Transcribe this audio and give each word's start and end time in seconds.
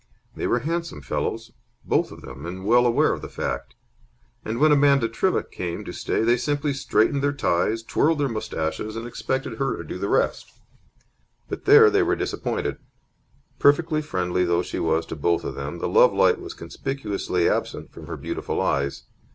They 0.35 0.47
were 0.47 0.61
handsome 0.61 1.01
fellows, 1.03 1.51
both 1.85 2.11
of 2.11 2.21
them, 2.21 2.43
and 2.47 2.65
well 2.65 2.87
aware 2.87 3.13
of 3.13 3.21
the 3.21 3.29
fact; 3.29 3.75
and 4.43 4.57
when 4.57 4.71
Amanda 4.71 5.07
Trivett 5.07 5.51
came 5.51 5.85
to 5.85 5.93
stay 5.93 6.23
they 6.23 6.37
simply 6.37 6.73
straightened 6.73 7.21
their 7.21 7.31
ties, 7.31 7.83
twirled 7.83 8.17
their 8.17 8.27
moustaches, 8.27 8.95
and 8.95 9.05
expected 9.05 9.59
her 9.59 9.77
to 9.77 9.83
do 9.83 9.99
the 9.99 10.09
rest. 10.09 10.53
But 11.49 11.65
there 11.65 11.91
they 11.91 12.01
were 12.01 12.15
disappointed. 12.15 12.77
Perfectly 13.59 14.01
friendly 14.01 14.43
though 14.43 14.63
she 14.63 14.79
was 14.79 15.05
to 15.05 15.15
both 15.15 15.43
of 15.43 15.53
them, 15.53 15.77
the 15.77 15.87
lovelight 15.87 16.39
was 16.39 16.55
conspicuously 16.55 17.47
absent 17.47 17.91
from 17.93 18.07
her 18.07 18.17
beautiful 18.17 18.59
eyes. 18.59 19.03